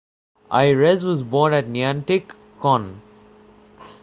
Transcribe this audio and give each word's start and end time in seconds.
Ayres 0.51 1.03
was 1.05 1.21
born 1.21 1.53
at 1.53 1.67
Niantic, 1.67 2.31
Conn. 2.59 3.03